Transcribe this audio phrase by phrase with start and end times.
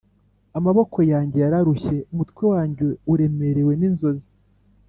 [0.57, 4.29] amaboko yanjye yararushye, umutwe wanjye uremerewe n'inzozi-